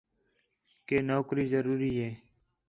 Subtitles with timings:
[0.87, 2.09] کہ نوکری ضروری ہِے